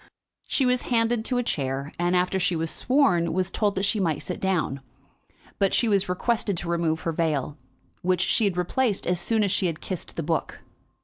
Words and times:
She 0.47 0.65
was 0.65 0.81
handed 0.89 1.23
to 1.25 1.37
a 1.37 1.43
chair, 1.43 1.91
and, 1.99 2.15
after 2.15 2.39
she 2.39 2.55
was 2.55 2.71
sworn, 2.71 3.33
was 3.33 3.51
told 3.51 3.75
that 3.75 3.85
she 3.85 3.99
might 3.99 4.23
sit 4.23 4.39
down. 4.39 4.81
But 5.59 5.75
she 5.75 5.87
was 5.87 6.09
requested 6.09 6.57
to 6.57 6.67
remove 6.69 7.01
her 7.01 7.11
veil, 7.11 7.55
which 8.01 8.21
she 8.21 8.45
had 8.45 8.57
replaced 8.57 9.05
as 9.05 9.19
soon 9.19 9.43
as 9.43 9.51
she 9.51 9.67
had 9.67 9.79
kissed 9.79 10.15
the 10.15 10.23
book. 10.23 10.61